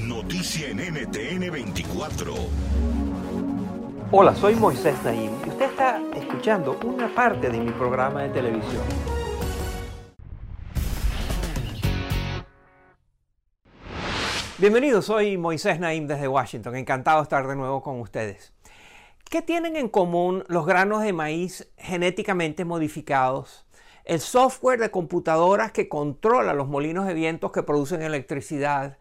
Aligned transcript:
Noticia 0.00 0.68
en 0.68 0.78
NTN 0.78 1.50
24. 1.50 2.34
Hola, 4.10 4.34
soy 4.34 4.54
Moisés 4.54 4.94
Naim 5.02 5.30
y 5.44 5.48
usted 5.48 5.70
está 5.70 6.00
escuchando 6.14 6.78
una 6.84 7.12
parte 7.14 7.48
de 7.48 7.58
mi 7.58 7.70
programa 7.72 8.22
de 8.22 8.28
televisión. 8.28 8.82
Bienvenidos, 14.58 15.06
soy 15.06 15.38
Moisés 15.38 15.80
Naim 15.80 16.06
desde 16.06 16.28
Washington. 16.28 16.76
Encantado 16.76 17.18
de 17.18 17.22
estar 17.22 17.46
de 17.46 17.56
nuevo 17.56 17.82
con 17.82 18.00
ustedes. 18.00 18.52
¿Qué 19.30 19.42
tienen 19.42 19.76
en 19.76 19.88
común 19.88 20.44
los 20.48 20.66
granos 20.66 21.02
de 21.02 21.12
maíz 21.12 21.70
genéticamente 21.76 22.64
modificados? 22.64 23.66
El 24.04 24.20
software 24.20 24.78
de 24.78 24.90
computadoras 24.90 25.72
que 25.72 25.88
controla 25.88 26.54
los 26.54 26.68
molinos 26.68 27.06
de 27.06 27.14
vientos 27.14 27.50
que 27.50 27.62
producen 27.62 28.02
electricidad 28.02 28.98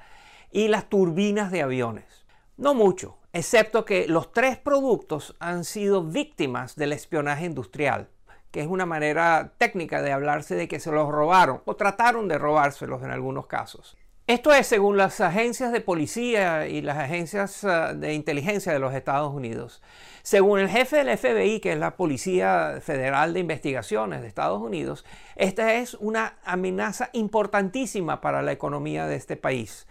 y 0.55 0.69
las 0.69 0.87
turbinas 0.87 1.51
de 1.51 1.61
aviones. 1.61 2.25
No 2.55 2.73
mucho, 2.73 3.17
excepto 3.33 3.83
que 3.83 4.07
los 4.07 4.31
tres 4.31 4.55
productos 4.55 5.35
han 5.41 5.65
sido 5.65 6.01
víctimas 6.01 6.77
del 6.77 6.93
espionaje 6.93 7.43
industrial, 7.43 8.07
que 8.51 8.61
es 8.61 8.67
una 8.67 8.85
manera 8.85 9.51
técnica 9.57 10.01
de 10.01 10.13
hablarse 10.13 10.55
de 10.55 10.69
que 10.69 10.79
se 10.79 10.93
los 10.93 11.09
robaron 11.09 11.61
o 11.65 11.75
trataron 11.75 12.29
de 12.29 12.37
robárselos 12.37 13.03
en 13.03 13.11
algunos 13.11 13.47
casos. 13.47 13.97
Esto 14.27 14.53
es 14.53 14.65
según 14.65 14.95
las 14.95 15.19
agencias 15.19 15.73
de 15.73 15.81
policía 15.81 16.69
y 16.69 16.81
las 16.81 16.99
agencias 16.99 17.65
ah, 17.65 17.93
de 17.93 18.13
inteligencia 18.13 18.71
de 18.71 18.79
los 18.79 18.93
Estados 18.93 19.33
Unidos. 19.33 19.81
Según 20.23 20.61
el 20.61 20.69
jefe 20.69 21.03
del 21.03 21.17
FBI, 21.17 21.59
que 21.59 21.73
es 21.73 21.77
la 21.77 21.97
Policía 21.97 22.79
Federal 22.81 23.33
de 23.33 23.41
Investigaciones 23.41 24.21
de 24.21 24.27
Estados 24.29 24.61
Unidos, 24.61 25.03
esta 25.35 25.73
es 25.73 25.95
una 25.95 26.37
amenaza 26.45 27.09
importantísima 27.11 28.21
para 28.21 28.41
la 28.41 28.53
economía 28.53 29.05
de 29.05 29.17
este 29.17 29.35
país. 29.35 29.85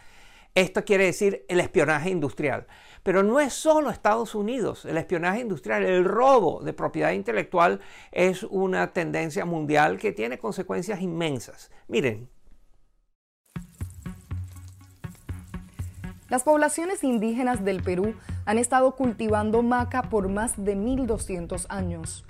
Esto 0.55 0.85
quiere 0.85 1.07
decir 1.07 1.45
el 1.49 1.59
espionaje 1.59 2.11
industrial. 2.11 2.67
Pero 3.03 3.23
no 3.23 3.41
es 3.41 3.53
solo 3.53 3.91
Estados 3.91 4.35
Unidos. 4.35 4.85
El 4.85 4.97
espionaje 4.97 5.41
industrial, 5.41 5.85
el 5.85 6.05
robo 6.05 6.63
de 6.63 6.73
propiedad 6.73 7.11
intelectual 7.11 7.81
es 8.13 8.45
una 8.45 8.93
tendencia 8.93 9.45
mundial 9.45 9.99
que 9.99 10.13
tiene 10.13 10.39
consecuencias 10.39 11.01
inmensas. 11.01 11.71
Miren, 11.89 12.31
Las 16.31 16.43
poblaciones 16.43 17.05
indígenas 17.05 17.65
del 17.65 17.83
Perú 17.83 18.15
han 18.45 18.59
estado 18.59 18.97
cultivando 18.97 19.63
maca 19.63 20.05
por 20.11 20.29
más 20.29 20.55
de 20.57 20.75
1200 20.75 21.67
años. 21.69 22.25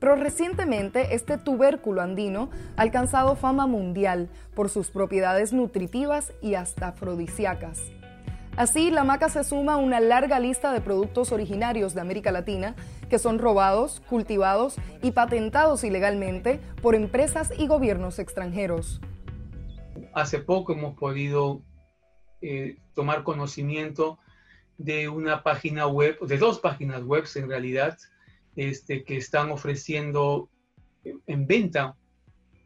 Pero 0.00 0.16
recientemente 0.16 1.14
este 1.14 1.38
tubérculo 1.38 2.00
andino 2.00 2.50
ha 2.76 2.82
alcanzado 2.82 3.36
fama 3.36 3.66
mundial 3.66 4.28
por 4.54 4.68
sus 4.68 4.90
propiedades 4.90 5.52
nutritivas 5.52 6.32
y 6.40 6.54
hasta 6.54 6.88
afrodisíacas. 6.88 7.80
Así, 8.56 8.90
la 8.90 9.04
maca 9.04 9.28
se 9.28 9.44
suma 9.44 9.74
a 9.74 9.76
una 9.76 10.00
larga 10.00 10.40
lista 10.40 10.72
de 10.72 10.80
productos 10.80 11.30
originarios 11.30 11.94
de 11.94 12.00
América 12.00 12.32
Latina 12.32 12.74
que 13.08 13.18
son 13.18 13.38
robados, 13.38 14.02
cultivados 14.08 14.76
y 15.00 15.12
patentados 15.12 15.84
ilegalmente 15.84 16.60
por 16.82 16.94
empresas 16.94 17.52
y 17.56 17.66
gobiernos 17.66 18.18
extranjeros. 18.18 19.00
Hace 20.12 20.40
poco 20.40 20.72
hemos 20.72 20.96
podido 20.96 21.62
eh, 22.40 22.78
tomar 22.94 23.22
conocimiento 23.22 24.18
de 24.76 25.08
una 25.08 25.42
página 25.42 25.86
web, 25.86 26.18
de 26.20 26.38
dos 26.38 26.60
páginas 26.60 27.02
web 27.02 27.24
en 27.34 27.48
realidad, 27.48 27.98
este, 28.58 29.04
que 29.04 29.16
están 29.16 29.52
ofreciendo 29.52 30.50
en 31.04 31.46
venta 31.46 31.94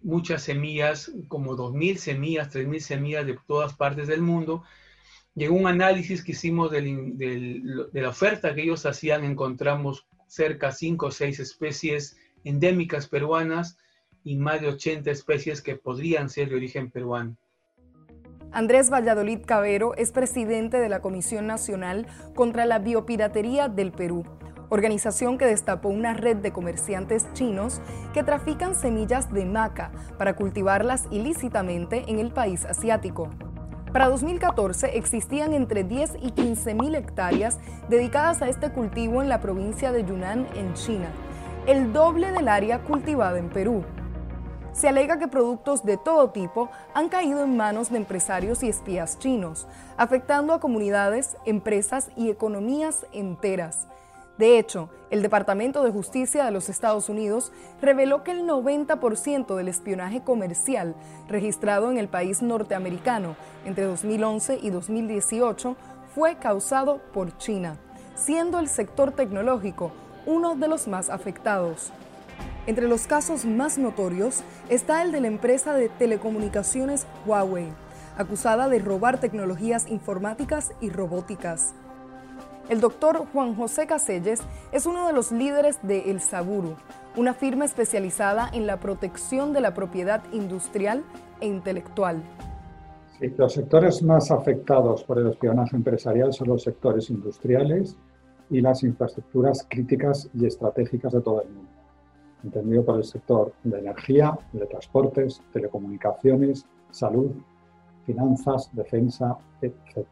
muchas 0.00 0.42
semillas, 0.42 1.12
como 1.28 1.54
2.000 1.54 1.96
semillas, 1.96 2.50
3.000 2.50 2.80
semillas 2.80 3.26
de 3.26 3.38
todas 3.46 3.74
partes 3.74 4.08
del 4.08 4.22
mundo. 4.22 4.64
Y 5.34 5.44
en 5.44 5.52
un 5.52 5.66
análisis 5.66 6.24
que 6.24 6.32
hicimos 6.32 6.70
de 6.70 7.60
la 7.92 8.08
oferta 8.08 8.54
que 8.54 8.62
ellos 8.62 8.86
hacían, 8.86 9.22
encontramos 9.24 10.06
cerca 10.26 10.68
de 10.68 10.72
5 10.72 11.06
o 11.06 11.10
6 11.10 11.40
especies 11.40 12.16
endémicas 12.42 13.06
peruanas 13.06 13.76
y 14.24 14.36
más 14.36 14.62
de 14.62 14.68
80 14.68 15.10
especies 15.10 15.60
que 15.60 15.76
podrían 15.76 16.30
ser 16.30 16.48
de 16.48 16.56
origen 16.56 16.90
peruano. 16.90 17.36
Andrés 18.50 18.90
Valladolid 18.90 19.40
Cabero 19.44 19.94
es 19.96 20.10
presidente 20.10 20.78
de 20.78 20.88
la 20.88 21.02
Comisión 21.02 21.46
Nacional 21.46 22.06
contra 22.34 22.64
la 22.64 22.78
Biopiratería 22.78 23.68
del 23.68 23.92
Perú, 23.92 24.24
organización 24.72 25.36
que 25.36 25.44
destapó 25.44 25.90
una 25.90 26.14
red 26.14 26.38
de 26.38 26.50
comerciantes 26.50 27.30
chinos 27.34 27.82
que 28.14 28.22
trafican 28.22 28.74
semillas 28.74 29.30
de 29.30 29.44
maca 29.44 29.90
para 30.16 30.34
cultivarlas 30.34 31.04
ilícitamente 31.10 32.04
en 32.06 32.18
el 32.18 32.32
país 32.32 32.64
asiático. 32.64 33.28
Para 33.92 34.08
2014 34.08 34.96
existían 34.96 35.52
entre 35.52 35.84
10 35.84 36.12
y 36.22 36.30
15 36.30 36.74
mil 36.74 36.94
hectáreas 36.94 37.58
dedicadas 37.90 38.40
a 38.40 38.48
este 38.48 38.70
cultivo 38.70 39.20
en 39.20 39.28
la 39.28 39.42
provincia 39.42 39.92
de 39.92 40.06
Yunnan, 40.06 40.46
en 40.54 40.72
China, 40.72 41.10
el 41.66 41.92
doble 41.92 42.32
del 42.32 42.48
área 42.48 42.78
cultivada 42.78 43.38
en 43.38 43.50
Perú 43.50 43.84
se 44.72 44.88
alega 44.88 45.18
que 45.18 45.28
productos 45.28 45.84
de 45.84 45.98
todo 45.98 46.30
tipo 46.30 46.70
han 46.94 47.10
caído 47.10 47.44
en 47.44 47.56
manos 47.56 47.90
de 47.90 47.98
empresarios 47.98 48.62
y 48.62 48.70
espías 48.70 49.18
chinos, 49.18 49.68
afectando 49.98 50.54
a 50.54 50.60
comunidades, 50.60 51.36
empresas 51.44 52.10
y 52.16 52.30
economías 52.30 53.06
enteras. 53.12 53.86
De 54.42 54.58
hecho, 54.58 54.88
el 55.10 55.22
Departamento 55.22 55.84
de 55.84 55.92
Justicia 55.92 56.44
de 56.44 56.50
los 56.50 56.68
Estados 56.68 57.08
Unidos 57.08 57.52
reveló 57.80 58.24
que 58.24 58.32
el 58.32 58.42
90% 58.42 59.54
del 59.54 59.68
espionaje 59.68 60.22
comercial 60.24 60.96
registrado 61.28 61.92
en 61.92 61.96
el 61.96 62.08
país 62.08 62.42
norteamericano 62.42 63.36
entre 63.64 63.84
2011 63.84 64.58
y 64.60 64.70
2018 64.70 65.76
fue 66.12 66.38
causado 66.38 67.00
por 67.14 67.38
China, 67.38 67.76
siendo 68.16 68.58
el 68.58 68.66
sector 68.66 69.12
tecnológico 69.12 69.92
uno 70.26 70.56
de 70.56 70.66
los 70.66 70.88
más 70.88 71.08
afectados. 71.08 71.92
Entre 72.66 72.88
los 72.88 73.06
casos 73.06 73.44
más 73.44 73.78
notorios 73.78 74.42
está 74.68 75.02
el 75.04 75.12
de 75.12 75.20
la 75.20 75.28
empresa 75.28 75.72
de 75.72 75.88
telecomunicaciones 75.88 77.06
Huawei, 77.26 77.68
acusada 78.18 78.68
de 78.68 78.80
robar 78.80 79.20
tecnologías 79.20 79.88
informáticas 79.88 80.72
y 80.80 80.90
robóticas. 80.90 81.74
El 82.68 82.80
doctor 82.80 83.26
Juan 83.32 83.54
José 83.54 83.86
Caselles 83.86 84.40
es 84.70 84.86
uno 84.86 85.06
de 85.06 85.12
los 85.12 85.32
líderes 85.32 85.78
de 85.82 86.10
El 86.10 86.20
Saburu, 86.20 86.76
una 87.16 87.34
firma 87.34 87.64
especializada 87.64 88.48
en 88.52 88.66
la 88.66 88.78
protección 88.78 89.52
de 89.52 89.60
la 89.60 89.74
propiedad 89.74 90.22
industrial 90.32 91.04
e 91.40 91.46
intelectual. 91.46 92.22
los 93.36 93.52
sectores 93.52 94.02
más 94.02 94.30
afectados 94.30 95.04
por 95.04 95.18
el 95.18 95.28
espionaje 95.28 95.76
empresarial 95.76 96.32
son 96.32 96.48
los 96.48 96.62
sectores 96.62 97.10
industriales 97.10 97.96
y 98.48 98.60
las 98.60 98.82
infraestructuras 98.82 99.66
críticas 99.68 100.30
y 100.34 100.46
estratégicas 100.46 101.12
de 101.12 101.20
todo 101.20 101.42
el 101.42 101.48
mundo 101.48 101.82
entendido 102.44 102.84
por 102.84 102.96
el 102.96 103.04
sector 103.04 103.52
de 103.62 103.78
energía, 103.78 104.36
de 104.52 104.66
transportes, 104.66 105.40
telecomunicaciones, 105.52 106.66
salud, 106.90 107.30
finanzas, 108.04 108.68
defensa, 108.72 109.36
etc. 109.60 110.06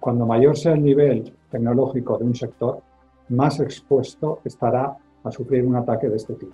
Cuando 0.00 0.26
mayor 0.26 0.56
sea 0.56 0.72
el 0.72 0.82
nivel 0.82 1.32
tecnológico 1.54 2.18
de 2.18 2.24
un 2.24 2.34
sector, 2.34 2.82
más 3.28 3.60
expuesto 3.60 4.40
estará 4.44 4.96
a 5.22 5.30
sufrir 5.30 5.64
un 5.64 5.76
ataque 5.76 6.08
de 6.08 6.16
este 6.16 6.34
tipo. 6.34 6.52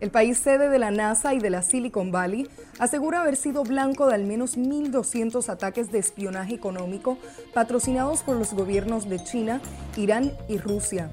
El 0.00 0.10
país 0.10 0.38
sede 0.38 0.68
de 0.68 0.78
la 0.78 0.92
NASA 0.92 1.34
y 1.34 1.38
de 1.40 1.50
la 1.50 1.62
Silicon 1.62 2.12
Valley 2.12 2.46
asegura 2.78 3.22
haber 3.22 3.36
sido 3.36 3.64
blanco 3.64 4.06
de 4.06 4.14
al 4.14 4.24
menos 4.24 4.56
1.200 4.56 5.48
ataques 5.48 5.90
de 5.90 5.98
espionaje 5.98 6.54
económico 6.54 7.18
patrocinados 7.52 8.22
por 8.22 8.36
los 8.36 8.52
gobiernos 8.52 9.08
de 9.08 9.24
China, 9.24 9.60
Irán 9.96 10.32
y 10.48 10.58
Rusia. 10.58 11.10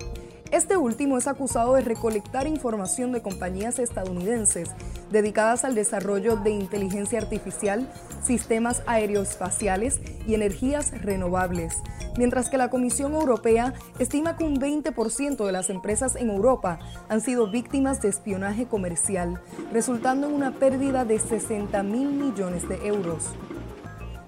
Este 0.52 0.78
último 0.78 1.18
es 1.18 1.28
acusado 1.28 1.74
de 1.74 1.82
recolectar 1.82 2.48
información 2.48 3.12
de 3.12 3.22
compañías 3.22 3.80
estadounidenses 3.80 4.70
dedicadas 5.16 5.64
al 5.64 5.76
desarrollo 5.76 6.36
de 6.36 6.50
inteligencia 6.50 7.20
artificial, 7.20 7.90
sistemas 8.22 8.84
aeroespaciales 8.86 10.02
y 10.28 10.34
energías 10.34 10.92
renovables, 11.02 11.74
mientras 12.18 12.50
que 12.50 12.58
la 12.58 12.70
Comisión 12.70 13.14
Europea 13.14 13.74
estima 13.98 14.36
que 14.36 14.44
un 14.44 14.60
20% 14.60 15.46
de 15.46 15.52
las 15.54 15.70
empresas 15.70 16.18
en 16.18 16.30
Europa 16.30 16.80
han 17.08 17.22
sido 17.22 17.50
víctimas 17.50 18.02
de 18.02 18.10
espionaje 18.10 18.66
comercial, 18.66 19.42
resultando 19.72 20.28
en 20.28 20.34
una 20.34 20.52
pérdida 20.52 21.06
de 21.06 21.18
60 21.18 21.82
mil 21.84 22.10
millones 22.10 22.68
de 22.68 22.86
euros. 22.86 23.30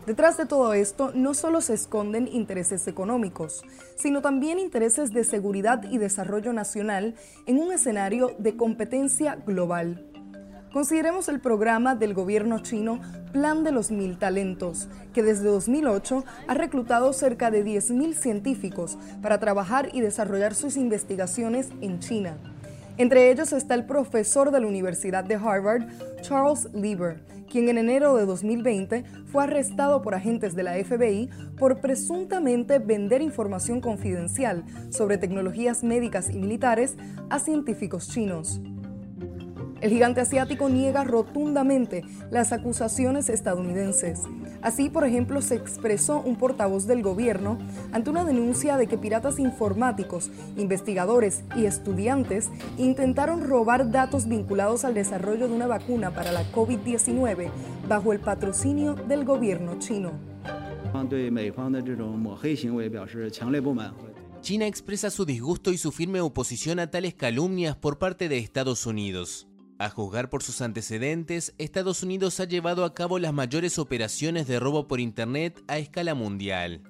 Detrás 0.05 0.37
de 0.37 0.45
todo 0.45 0.73
esto 0.73 1.11
no 1.13 1.33
solo 1.33 1.59
se 1.59 1.73
esconden 1.73 2.29
intereses 2.29 2.87
económicos, 2.87 3.61
sino 3.97 4.21
también 4.21 4.57
intereses 4.57 5.11
de 5.11 5.25
seguridad 5.25 5.83
y 5.91 5.97
desarrollo 5.97 6.53
nacional 6.53 7.15
en 7.45 7.59
un 7.59 7.73
escenario 7.73 8.33
de 8.39 8.55
competencia 8.55 9.35
global. 9.35 10.16
Consideremos 10.73 11.29
el 11.29 11.39
programa 11.39 11.95
del 11.95 12.13
gobierno 12.13 12.59
chino 12.59 12.99
Plan 13.31 13.63
de 13.63 13.71
los 13.71 13.89
Mil 13.89 14.17
Talentos, 14.17 14.89
que 15.13 15.23
desde 15.23 15.45
2008 15.45 16.25
ha 16.47 16.53
reclutado 16.53 17.13
cerca 17.13 17.51
de 17.51 17.65
10.000 17.65 18.13
científicos 18.13 18.97
para 19.21 19.39
trabajar 19.39 19.89
y 19.93 20.01
desarrollar 20.01 20.55
sus 20.55 20.75
investigaciones 20.75 21.69
en 21.81 21.99
China. 21.99 22.37
Entre 22.97 23.31
ellos 23.31 23.53
está 23.53 23.75
el 23.75 23.85
profesor 23.85 24.51
de 24.51 24.59
la 24.59 24.67
Universidad 24.67 25.23
de 25.23 25.35
Harvard, 25.35 25.87
Charles 26.21 26.67
Lieber, 26.73 27.23
quien 27.49 27.69
en 27.69 27.77
enero 27.77 28.15
de 28.15 28.25
2020 28.25 29.05
fue 29.31 29.45
arrestado 29.45 30.01
por 30.01 30.15
agentes 30.15 30.55
de 30.55 30.63
la 30.63 30.73
FBI 30.73 31.29
por 31.57 31.79
presuntamente 31.79 32.79
vender 32.79 33.21
información 33.21 33.79
confidencial 33.81 34.65
sobre 34.89 35.17
tecnologías 35.17 35.83
médicas 35.83 36.29
y 36.29 36.37
militares 36.37 36.97
a 37.29 37.39
científicos 37.39 38.09
chinos. 38.09 38.59
El 39.81 39.91
gigante 39.91 40.21
asiático 40.21 40.69
niega 40.69 41.03
rotundamente 41.03 42.03
las 42.31 42.51
acusaciones 42.51 43.29
estadounidenses. 43.29 44.23
Así, 44.61 44.89
por 44.89 45.05
ejemplo, 45.05 45.41
se 45.41 45.55
expresó 45.55 46.19
un 46.21 46.35
portavoz 46.35 46.87
del 46.87 47.03
gobierno 47.03 47.59
ante 47.91 48.09
una 48.09 48.25
denuncia 48.25 48.77
de 48.77 48.87
que 48.87 48.97
piratas 48.97 49.37
informáticos, 49.37 50.31
investigadores 50.57 51.43
y 51.55 51.65
estudiantes 51.65 52.49
intentaron 52.77 53.47
robar 53.47 53.91
datos 53.91 54.27
vinculados 54.27 54.83
al 54.83 54.95
desarrollo 54.95 55.47
de 55.47 55.53
una 55.53 55.67
vacuna 55.67 56.11
para 56.11 56.31
la 56.31 56.43
COVID-19 56.51 57.49
bajo 57.87 58.13
el 58.13 58.19
patrocinio 58.19 58.95
del 58.95 59.25
gobierno 59.25 59.77
chino. 59.77 60.11
China 64.41 64.65
expresa 64.65 65.09
su 65.09 65.25
disgusto 65.25 65.71
y 65.71 65.77
su 65.77 65.91
firme 65.91 66.21
oposición 66.21 66.79
a 66.79 66.89
tales 66.89 67.13
calumnias 67.13 67.75
por 67.75 67.97
parte 67.97 68.29
de 68.29 68.37
Estados 68.37 68.85
Unidos. 68.85 69.47
A 69.79 69.91
juzgar 69.91 70.29
por 70.29 70.41
sus 70.41 70.61
antecedentes, 70.61 71.53
Estados 71.59 72.01
Unidos 72.01 72.39
ha 72.39 72.45
llevado 72.45 72.83
a 72.83 72.95
cabo 72.95 73.19
las 73.19 73.31
mayores 73.31 73.77
operaciones 73.77 74.47
de 74.47 74.59
robo 74.59 74.87
por 74.87 74.99
Internet 74.99 75.63
a 75.67 75.77
escala 75.77 76.15
mundial. 76.15 76.81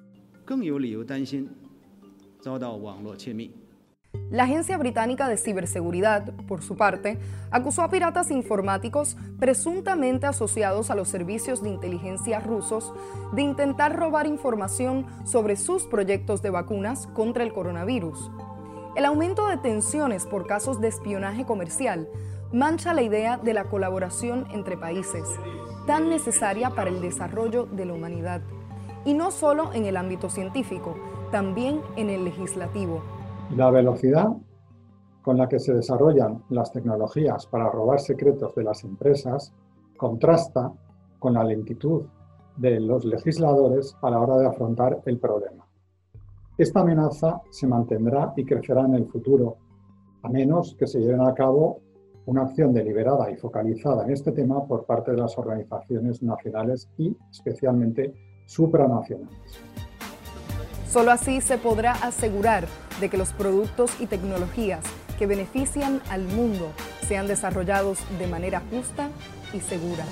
La 4.30 4.44
Agencia 4.44 4.78
Británica 4.78 5.28
de 5.28 5.36
Ciberseguridad, 5.36 6.32
por 6.46 6.62
su 6.62 6.78
parte, 6.78 7.18
acusó 7.50 7.82
a 7.82 7.90
piratas 7.90 8.30
informáticos 8.30 9.18
presuntamente 9.38 10.26
asociados 10.26 10.90
a 10.90 10.94
los 10.94 11.08
servicios 11.08 11.62
de 11.62 11.68
inteligencia 11.68 12.40
rusos 12.40 12.90
de 13.34 13.42
intentar 13.42 13.94
robar 13.94 14.26
información 14.26 15.04
sobre 15.26 15.56
sus 15.56 15.84
proyectos 15.84 16.40
de 16.40 16.48
vacunas 16.48 17.06
contra 17.08 17.44
el 17.44 17.52
coronavirus. 17.52 18.30
El 18.96 19.04
aumento 19.04 19.46
de 19.46 19.58
tensiones 19.58 20.24
por 20.24 20.46
casos 20.46 20.80
de 20.80 20.88
espionaje 20.88 21.44
comercial 21.44 22.08
mancha 22.52 22.94
la 22.94 23.02
idea 23.02 23.36
de 23.36 23.52
la 23.52 23.64
colaboración 23.64 24.46
entre 24.52 24.76
países, 24.76 25.28
tan 25.86 26.08
necesaria 26.08 26.70
para 26.70 26.90
el 26.90 27.00
desarrollo 27.00 27.66
de 27.66 27.84
la 27.84 27.94
humanidad, 27.94 28.40
y 29.04 29.14
no 29.14 29.30
solo 29.30 29.72
en 29.74 29.84
el 29.84 29.96
ámbito 29.96 30.30
científico, 30.30 30.96
también 31.30 31.80
en 31.96 32.08
el 32.08 32.24
legislativo. 32.24 33.02
La 33.54 33.70
velocidad 33.70 34.28
con 35.22 35.36
la 35.36 35.48
que 35.48 35.58
se 35.58 35.74
desarrollan 35.74 36.42
las 36.48 36.72
tecnologías 36.72 37.46
para 37.46 37.68
robar 37.70 38.00
secretos 38.00 38.54
de 38.54 38.64
las 38.64 38.82
empresas 38.82 39.52
contrasta 39.96 40.72
con 41.18 41.34
la 41.34 41.44
lentitud 41.44 42.06
de 42.56 42.80
los 42.80 43.04
legisladores 43.04 43.94
a 44.00 44.10
la 44.10 44.20
hora 44.20 44.38
de 44.38 44.46
afrontar 44.46 45.02
el 45.04 45.18
problema. 45.18 45.66
Esta 46.56 46.80
amenaza 46.80 47.42
se 47.50 47.66
mantendrá 47.66 48.32
y 48.36 48.44
crecerá 48.44 48.82
en 48.82 48.94
el 48.94 49.06
futuro, 49.06 49.58
a 50.22 50.28
menos 50.28 50.74
que 50.78 50.86
se 50.86 50.98
lleven 50.98 51.20
a 51.20 51.34
cabo 51.34 51.82
una 52.28 52.42
acción 52.42 52.74
deliberada 52.74 53.30
y 53.30 53.36
focalizada 53.36 54.04
en 54.04 54.12
este 54.12 54.32
tema 54.32 54.66
por 54.66 54.84
parte 54.84 55.12
de 55.12 55.16
las 55.16 55.38
organizaciones 55.38 56.22
nacionales 56.22 56.86
y 56.98 57.16
especialmente 57.30 58.12
supranacionales. 58.44 59.62
Solo 60.86 61.10
así 61.10 61.40
se 61.40 61.56
podrá 61.56 61.92
asegurar 61.92 62.66
de 63.00 63.08
que 63.08 63.16
los 63.16 63.32
productos 63.32 63.98
y 63.98 64.06
tecnologías 64.06 64.84
que 65.18 65.26
benefician 65.26 66.02
al 66.10 66.24
mundo 66.24 66.66
sean 67.06 67.28
desarrollados 67.28 67.98
de 68.18 68.26
manera 68.26 68.62
justa 68.70 69.08
y 69.54 69.60
segura. 69.60 70.04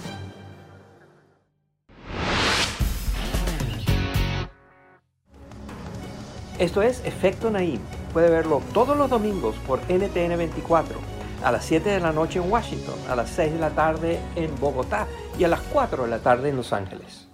Esto 6.59 6.81
es 6.81 7.05
Efecto 7.05 7.51
Naim. 7.51 7.81
Puede 8.15 8.31
verlo 8.31 8.63
todos 8.73 8.97
los 8.97 9.11
domingos 9.11 9.55
por 9.67 9.81
NTN 9.81 10.39
24 10.39 11.16
a 11.47 11.53
las 11.53 11.65
7 11.65 11.89
de 11.89 12.01
la 12.01 12.11
noche 12.11 12.41
en 12.41 12.51
Washington, 12.51 12.99
a 13.09 13.15
las 13.15 13.31
6 13.31 13.53
de 13.53 13.59
la 13.61 13.71
tarde 13.71 14.19
en 14.35 14.53
Bogotá 14.59 15.07
y 15.39 15.45
a 15.45 15.49
las 15.49 15.61
4 15.73 16.03
de 16.03 16.11
la 16.11 16.19
tarde 16.19 16.49
en 16.49 16.57
Los 16.57 16.73
Ángeles. 16.73 17.29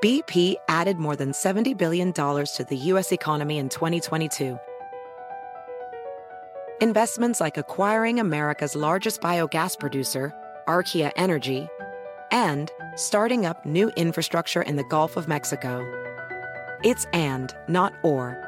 BP 0.00 0.56
added 0.66 0.96
more 0.96 1.14
than 1.14 1.32
$70 1.32 1.76
billion 1.76 2.10
to 2.14 2.64
the 2.66 2.76
U.S. 2.92 3.12
economy 3.12 3.58
in 3.58 3.68
2022. 3.68 4.58
Investments 6.80 7.38
like 7.38 7.58
acquiring 7.58 8.18
America's 8.18 8.74
largest 8.74 9.20
biogas 9.20 9.78
producer, 9.78 10.32
Archaea 10.66 11.12
Energy, 11.16 11.68
and 12.30 12.70
starting 12.96 13.44
up 13.44 13.66
new 13.66 13.90
infrastructure 13.96 14.62
in 14.62 14.76
the 14.76 14.84
Gulf 14.84 15.18
of 15.18 15.28
Mexico. 15.28 15.84
It's 16.82 17.04
and, 17.12 17.54
not 17.68 17.92
or. 18.02 18.47